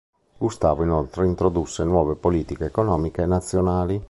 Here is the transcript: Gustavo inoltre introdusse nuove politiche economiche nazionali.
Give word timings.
Gustavo 0.39 0.81
inoltre 0.81 1.27
introdusse 1.27 1.83
nuove 1.83 2.15
politiche 2.15 2.65
economiche 2.65 3.23
nazionali. 3.27 3.99